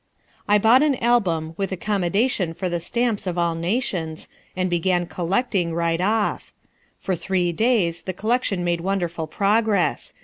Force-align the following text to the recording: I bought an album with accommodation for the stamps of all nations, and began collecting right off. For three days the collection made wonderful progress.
I 0.47 0.57
bought 0.57 0.81
an 0.81 0.95
album 0.95 1.53
with 1.57 1.71
accommodation 1.71 2.55
for 2.55 2.69
the 2.69 2.79
stamps 2.79 3.27
of 3.27 3.37
all 3.37 3.53
nations, 3.53 4.29
and 4.55 4.67
began 4.67 5.05
collecting 5.05 5.75
right 5.75 6.01
off. 6.01 6.51
For 6.97 7.15
three 7.15 7.51
days 7.51 8.01
the 8.01 8.13
collection 8.13 8.63
made 8.63 8.81
wonderful 8.81 9.27
progress. 9.27 10.15